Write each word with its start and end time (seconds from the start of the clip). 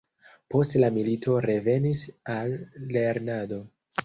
Post 0.53 0.77
la 0.83 0.87
milito 0.95 1.35
revenis 1.47 2.01
al 2.39 2.57
lernado. 2.97 3.63